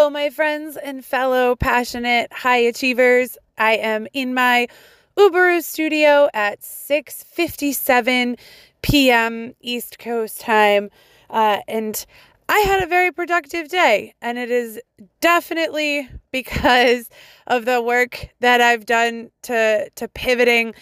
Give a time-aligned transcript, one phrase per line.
[0.00, 3.36] Hello, my friends and fellow passionate high achievers.
[3.58, 4.66] I am in my
[5.14, 8.38] Uberu studio at 6:57
[8.80, 9.54] p.m.
[9.60, 10.88] East Coast time,
[11.28, 12.06] uh, and
[12.48, 14.80] I had a very productive day, and it is
[15.20, 17.10] definitely because
[17.46, 20.72] of the work that I've done to to pivoting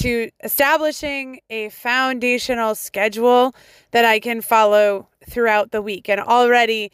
[0.00, 3.54] to establishing a foundational schedule
[3.92, 6.08] that I can follow throughout the week.
[6.08, 6.90] And already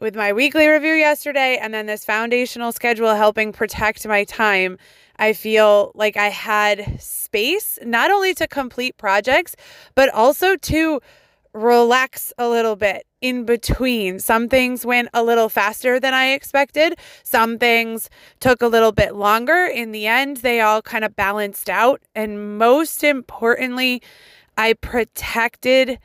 [0.00, 4.78] with my weekly review yesterday and then this foundational schedule helping protect my time,
[5.16, 9.54] I feel like I had space not only to complete projects,
[9.94, 11.00] but also to
[11.54, 14.18] relax a little bit in between.
[14.18, 18.08] Some things went a little faster than I expected, some things
[18.40, 19.66] took a little bit longer.
[19.66, 22.00] In the end, they all kind of balanced out.
[22.14, 24.02] And most importantly,
[24.56, 25.98] I protected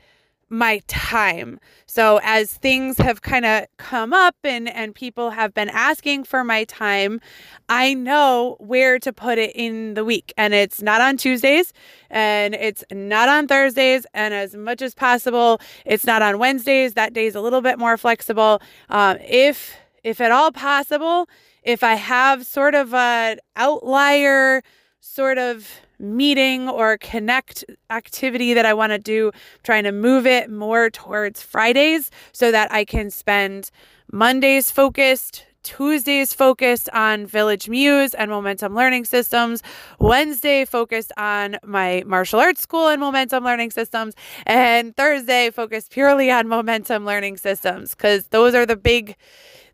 [0.50, 1.60] my time.
[1.86, 6.44] So as things have kind of come up and and people have been asking for
[6.44, 7.20] my time,
[7.68, 10.32] I know where to put it in the week.
[10.36, 11.72] And it's not on Tuesdays
[12.10, 16.94] and it's not on Thursdays and as much as possible, it's not on Wednesdays.
[16.94, 18.62] That day's a little bit more flexible.
[18.88, 21.28] Um, if if at all possible,
[21.62, 24.62] if I have sort of an outlier
[25.00, 25.68] sort of
[25.98, 30.90] meeting or connect activity that I want to do, I'm trying to move it more
[30.90, 33.70] towards Fridays so that I can spend
[34.12, 39.62] Mondays focused, Tuesdays focused on Village Muse and Momentum Learning Systems,
[39.98, 44.14] Wednesday focused on my martial arts school and Momentum Learning Systems,
[44.46, 49.16] and Thursday focused purely on Momentum Learning Systems because those are the big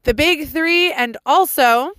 [0.05, 1.92] the big 3 and also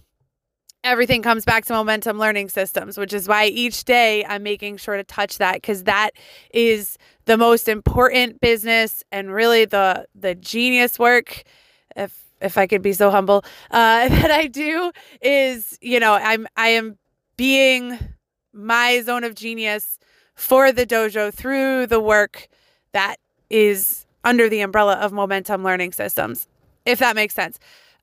[0.86, 4.95] everything comes back to momentum learning systems, which is why each day I'm making sure
[4.95, 6.11] to touch that because that
[6.53, 11.44] is the most important business and really the the genius work.
[11.95, 14.91] If if I could be so humble, uh, that I do
[15.22, 16.97] is you know I'm I am
[17.35, 17.97] being
[18.53, 20.00] my zone of genius
[20.35, 22.47] for the dojo through the work
[22.94, 23.18] that
[23.50, 26.47] is under the umbrella of momentum learning systems.
[26.85, 27.59] If that makes sense.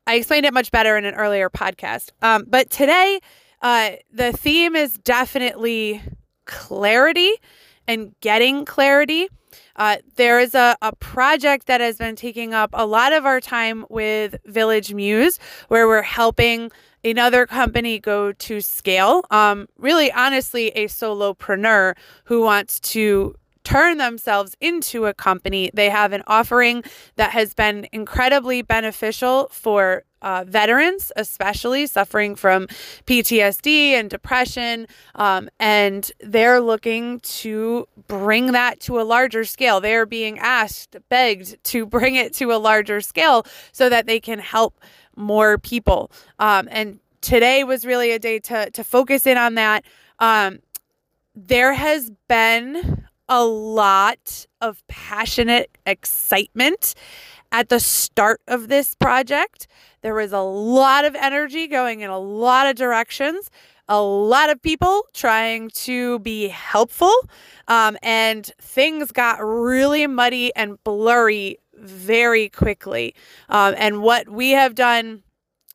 [0.07, 2.11] I explained it much better in an earlier podcast.
[2.23, 3.21] Um, but today,
[3.61, 6.03] uh, the theme is definitely
[6.45, 7.33] clarity
[7.87, 9.29] and getting clarity.
[9.77, 13.41] Uh, there is a, a project that has been taking up a lot of our
[13.41, 16.71] time with Village Muse, where we're helping
[17.05, 19.23] another company go to scale.
[19.31, 25.71] Um, really, honestly, a solopreneur who wants to turn themselves into a company.
[25.73, 26.83] They have an offering
[27.17, 32.69] that has been incredibly beneficial for uh, veterans, especially suffering from
[33.07, 34.87] PTSD and depression.
[35.17, 39.81] Um, and they're looking to bring that to a larger scale.
[39.81, 44.39] They're being asked, begged to bring it to a larger scale so that they can
[44.39, 44.81] help
[45.17, 46.11] more people.
[46.39, 49.85] Um, and today was really a day to, to focus in on that.
[50.19, 50.61] Um,
[51.35, 53.02] there has been
[53.33, 56.95] a lot of passionate excitement
[57.51, 59.67] at the start of this project.
[60.03, 63.51] There was a lot of energy going in a lot of directions,
[63.89, 67.15] a lot of people trying to be helpful,
[67.69, 73.15] um, and things got really muddy and blurry very quickly.
[73.49, 75.23] Um, and what we have done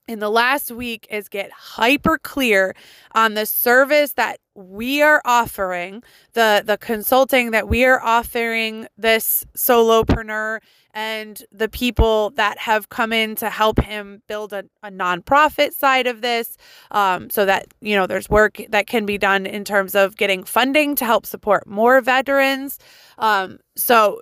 [0.07, 2.75] in the last week is get hyper clear
[3.13, 6.01] on the service that we are offering,
[6.33, 10.59] the the consulting that we are offering this solopreneur
[10.93, 16.07] and the people that have come in to help him build a, a nonprofit side
[16.07, 16.57] of this
[16.89, 20.43] um, so that you know there's work that can be done in terms of getting
[20.43, 22.79] funding to help support more veterans.
[23.19, 24.21] Um, so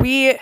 [0.00, 0.36] we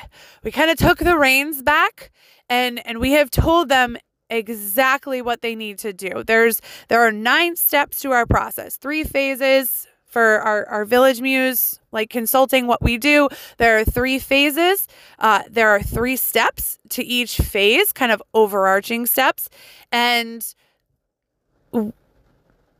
[0.44, 2.10] we kind of took the reins back
[2.48, 3.96] and and we have told them
[4.30, 6.24] exactly what they need to do.
[6.26, 11.78] There's there are nine steps to our process, three phases for our, our village muse
[11.92, 13.28] like consulting what we do.
[13.58, 14.88] There are three phases.
[15.18, 19.50] Uh, there are three steps to each phase kind of overarching steps.
[19.92, 20.54] And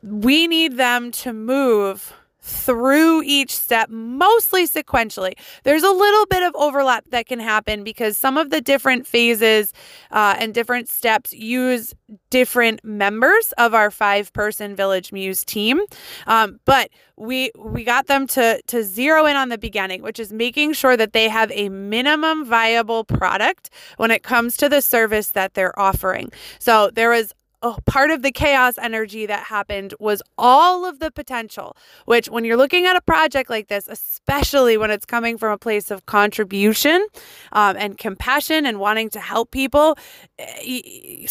[0.02, 2.14] we need them to move
[2.46, 5.32] through each step, mostly sequentially.
[5.64, 9.72] There's a little bit of overlap that can happen because some of the different phases
[10.12, 11.92] uh, and different steps use
[12.30, 15.80] different members of our five person Village Muse team.
[16.28, 20.32] Um, but we we got them to to zero in on the beginning, which is
[20.32, 25.30] making sure that they have a minimum viable product when it comes to the service
[25.30, 26.30] that they're offering.
[26.60, 31.10] So there was oh, part of the chaos energy that happened was all of the
[31.10, 35.52] potential, which when you're looking at a project like this, especially when it's coming from
[35.52, 37.06] a place of contribution
[37.52, 39.96] um, and compassion and wanting to help people,
[40.38, 41.26] eh,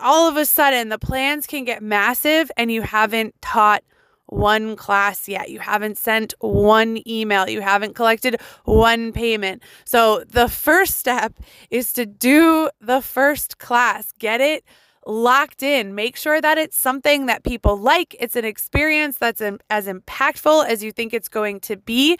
[0.00, 3.82] all of a sudden the plans can get massive and you haven't taught
[4.26, 5.50] one class yet.
[5.50, 7.48] You haven't sent one email.
[7.48, 9.62] You haven't collected one payment.
[9.84, 11.34] So the first step
[11.70, 14.12] is to do the first class.
[14.12, 14.64] Get it
[15.06, 15.94] locked in.
[15.94, 18.14] Make sure that it's something that people like.
[18.20, 22.18] It's an experience that's as impactful as you think it's going to be.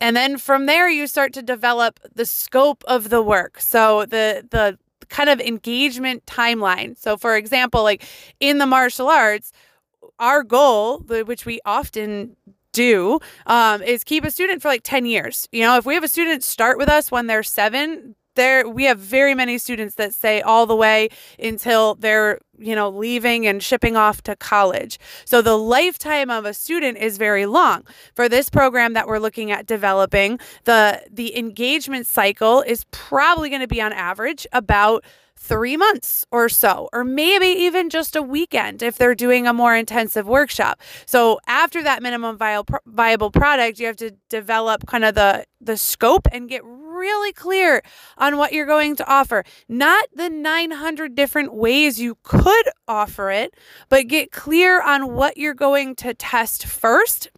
[0.00, 3.60] And then from there you start to develop the scope of the work.
[3.60, 6.96] So the the kind of engagement timeline.
[6.96, 8.04] So for example, like
[8.40, 9.52] in the martial arts,
[10.18, 12.36] our goal, which we often
[12.72, 15.48] do um, is keep a student for like 10 years.
[15.52, 18.84] You know, if we have a student start with us when they're seven, there we
[18.84, 21.08] have very many students that stay all the way
[21.38, 26.54] until they're you know leaving and shipping off to college so the lifetime of a
[26.54, 27.84] student is very long
[28.14, 33.60] for this program that we're looking at developing the the engagement cycle is probably going
[33.62, 35.04] to be on average about
[35.42, 39.74] three months or so, or maybe even just a weekend if they're doing a more
[39.74, 40.80] intensive workshop.
[41.04, 46.26] So after that minimum viable product, you have to develop kind of the the scope
[46.32, 46.62] and get
[47.02, 47.82] really clear
[48.16, 49.44] on what you're going to offer.
[49.68, 53.54] Not the 900 different ways you could offer it,
[53.88, 57.28] but get clear on what you're going to test first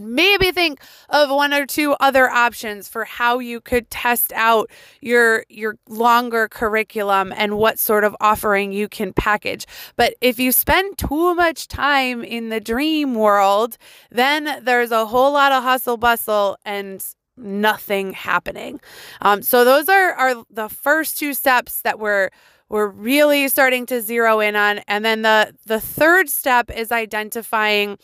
[0.00, 4.70] maybe think of one or two other options for how you could test out
[5.00, 9.66] your your longer curriculum and what sort of offering you can package
[9.96, 13.78] but if you spend too much time in the dream world
[14.10, 18.80] then there's a whole lot of hustle bustle and nothing happening.
[19.20, 22.30] Um, so those are are the first two steps that we're
[22.68, 24.80] we're really starting to zero in on.
[24.88, 27.98] And then the the third step is identifying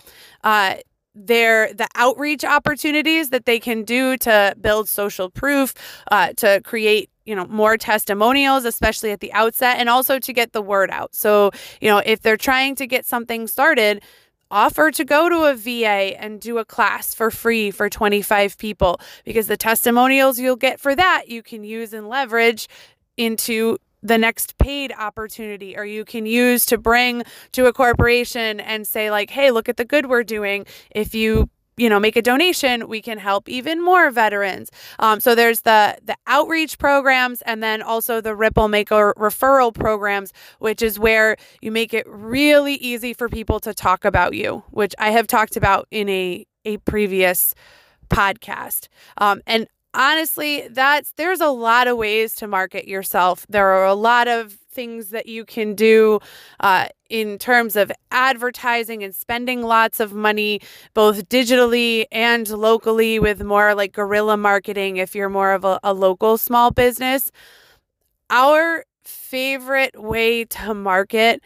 [0.44, 0.76] uh,
[1.14, 5.74] their the outreach opportunities that they can do to build social proof
[6.10, 10.52] uh, to create you know more testimonials especially at the outset and also to get
[10.52, 11.14] the word out.
[11.14, 11.50] So
[11.80, 14.02] you know if they're trying to get something started
[14.52, 19.00] offer to go to a VA and do a class for free for 25 people
[19.24, 22.68] because the testimonials you'll get for that you can use and leverage
[23.16, 27.22] into the next paid opportunity or you can use to bring
[27.52, 30.66] to a corporation and say like hey look at the good we're doing.
[30.90, 35.34] If you you know make a donation we can help even more veterans um, so
[35.34, 40.98] there's the the outreach programs and then also the ripple maker referral programs which is
[40.98, 45.26] where you make it really easy for people to talk about you which i have
[45.26, 47.54] talked about in a a previous
[48.08, 48.88] podcast
[49.18, 53.46] um, and honestly, that's there's a lot of ways to market yourself.
[53.48, 56.18] There are a lot of things that you can do
[56.60, 60.60] uh, in terms of advertising and spending lots of money,
[60.94, 65.92] both digitally and locally, with more like guerrilla marketing if you're more of a, a
[65.92, 67.30] local small business.
[68.30, 71.42] Our favorite way to market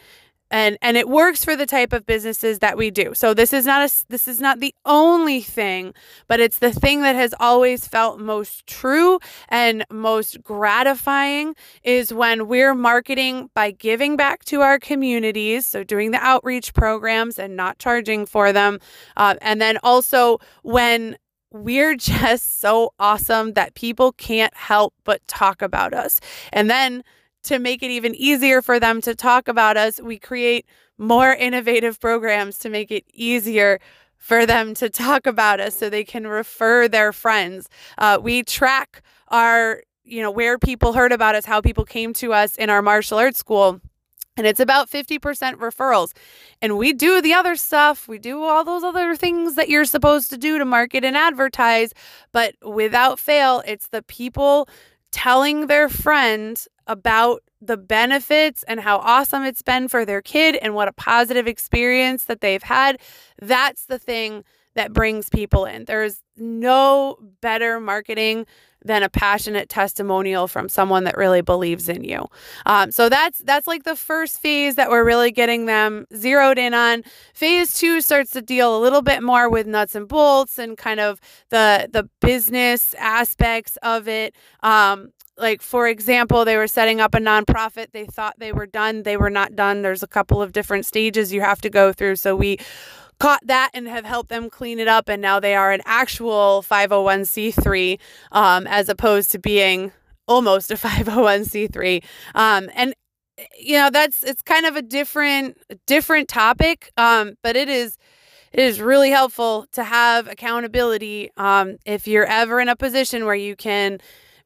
[0.50, 3.14] and and it works for the type of businesses that we do.
[3.14, 5.94] So this is not a this is not the only thing
[6.28, 12.46] but it's the thing that has always felt most true and most gratifying is when
[12.48, 17.78] we're marketing by giving back to our communities so doing the outreach programs and not
[17.78, 18.78] charging for them
[19.16, 21.16] uh, and then also when
[21.52, 26.20] we're just so awesome that people can't help but talk about us.
[26.52, 27.02] And then
[27.46, 30.66] to make it even easier for them to talk about us, we create
[30.98, 33.80] more innovative programs to make it easier
[34.18, 37.68] for them to talk about us so they can refer their friends.
[37.98, 42.32] Uh, we track our, you know, where people heard about us, how people came to
[42.32, 43.80] us in our martial arts school.
[44.38, 45.18] And it's about 50%
[45.54, 46.12] referrals.
[46.60, 48.06] And we do the other stuff.
[48.06, 51.94] We do all those other things that you're supposed to do to market and advertise.
[52.32, 54.68] But without fail, it's the people
[55.16, 60.74] telling their friends about the benefits and how awesome it's been for their kid and
[60.74, 63.00] what a positive experience that they've had.
[63.40, 64.44] That's the thing
[64.76, 65.84] that brings people in.
[65.86, 68.46] There's no better marketing
[68.84, 72.26] than a passionate testimonial from someone that really believes in you.
[72.66, 76.72] Um, so that's that's like the first phase that we're really getting them zeroed in
[76.72, 77.02] on.
[77.34, 81.00] Phase two starts to deal a little bit more with nuts and bolts and kind
[81.00, 84.34] of the the business aspects of it.
[84.62, 89.02] Um, like for example they were setting up a nonprofit they thought they were done
[89.02, 92.16] they were not done there's a couple of different stages you have to go through
[92.16, 92.58] so we
[93.18, 96.64] caught that and have helped them clean it up and now they are an actual
[96.68, 97.98] 501c3
[98.32, 99.92] um, as opposed to being
[100.28, 102.02] almost a 501c3
[102.34, 102.94] um, and
[103.58, 107.96] you know, that's it's kind of a different different topic, um, but it is
[108.52, 113.34] it is really helpful to have accountability um, if you're ever in a position where
[113.34, 113.98] you can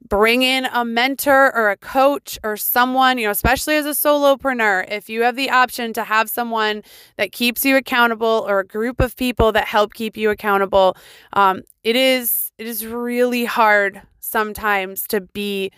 [0.09, 4.91] bring in a mentor or a coach or someone, you know, especially as a solopreneur,
[4.91, 6.83] if you have the option to have someone
[7.17, 10.97] that keeps you accountable or a group of people that help keep you accountable,
[11.35, 15.71] um, it is it is really hard sometimes to be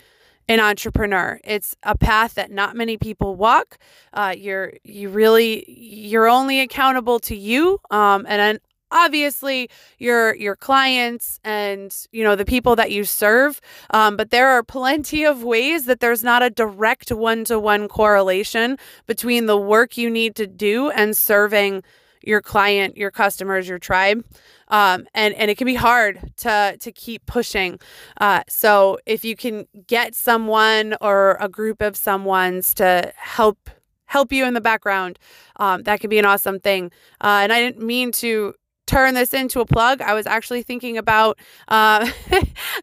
[0.49, 1.39] an entrepreneur.
[1.43, 3.77] It's a path that not many people walk.
[4.13, 8.59] Uh, you're you really you're only accountable to you, um, and
[8.93, 9.69] obviously
[9.99, 13.59] your your clients and you know the people that you serve.
[13.89, 17.87] Um, but there are plenty of ways that there's not a direct one to one
[17.89, 21.83] correlation between the work you need to do and serving
[22.25, 24.23] your client, your customers, your tribe.
[24.69, 27.79] Um, and and it can be hard to to keep pushing.
[28.19, 33.69] Uh, so if you can get someone or a group of someone's to help
[34.05, 35.19] help you in the background,
[35.57, 36.91] um, that could be an awesome thing.
[37.21, 38.53] Uh, and I didn't mean to
[38.85, 40.01] turn this into a plug.
[40.01, 41.37] I was actually thinking about
[41.67, 42.09] uh,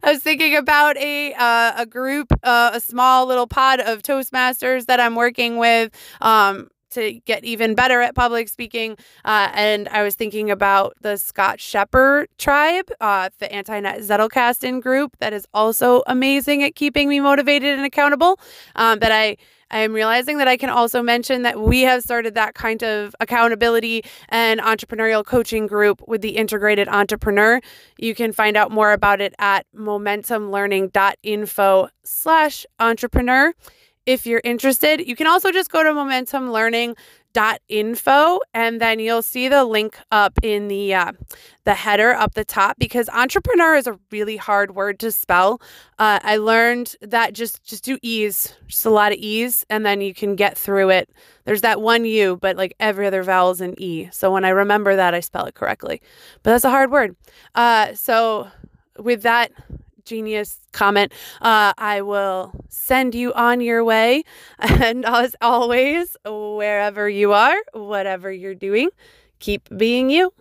[0.03, 4.85] I was thinking about a uh, a group, uh, a small little pod of Toastmasters
[4.85, 5.91] that I'm working with.
[6.21, 8.97] Um, to get even better at public speaking.
[9.25, 15.15] Uh, and I was thinking about the Scott Scheper tribe, uh, the anti-net Zettelkasten group
[15.19, 18.39] that is also amazing at keeping me motivated and accountable.
[18.75, 19.37] Um, but I
[19.71, 23.15] I am realizing that I can also mention that we have started that kind of
[23.19, 27.59] accountability and entrepreneurial coaching group with the Integrated Entrepreneur.
[27.97, 33.53] You can find out more about it at momentumlearning.info slash entrepreneur
[34.05, 35.07] if you're interested.
[35.07, 35.93] You can also just go to
[37.33, 41.11] momentumlearning.info and then you'll see the link up in the uh,
[41.63, 45.61] the header up the top because entrepreneur is a really hard word to spell.
[45.99, 50.01] Uh, I learned that just just do ease, just a lot of ease, and then
[50.01, 51.09] you can get through it.
[51.45, 54.09] There's that one U, but like every other vowel is an E.
[54.11, 56.01] So when I remember that, I spell it correctly.
[56.43, 57.15] But that's a hard word.
[57.55, 58.47] Uh, so
[58.97, 59.51] with that
[60.05, 61.11] genius comment.
[61.41, 64.23] Uh, I will send you on your way.
[64.59, 68.89] And as always, wherever you are, whatever you're doing,
[69.39, 70.33] keep being you.